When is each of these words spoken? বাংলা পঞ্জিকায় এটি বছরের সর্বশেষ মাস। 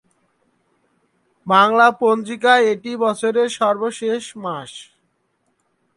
বাংলা 1.47 1.87
পঞ্জিকায় 2.01 2.63
এটি 2.73 2.91
বছরের 3.03 3.47
সর্বশেষ 3.59 4.23
মাস। 4.43 4.71